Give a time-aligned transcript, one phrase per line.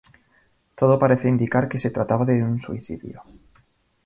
[0.79, 3.21] Todo parece indicar que se trataba de un suicidio.